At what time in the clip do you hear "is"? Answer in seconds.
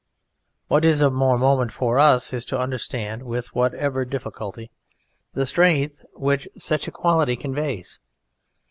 0.83-0.99, 2.33-2.43